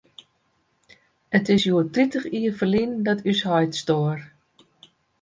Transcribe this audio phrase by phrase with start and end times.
[1.41, 4.17] It is hjoed tritich jier ferlyn dat ús heit stoar.